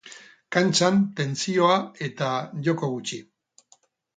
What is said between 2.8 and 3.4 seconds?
gutxi.